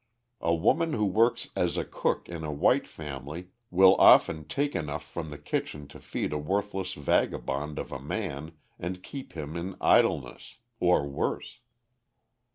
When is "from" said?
5.05-5.29